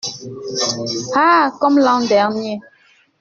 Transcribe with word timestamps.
Ah! 1.15 1.51
comme 1.59 1.77
l’an 1.77 2.01
dernier… 2.03 2.59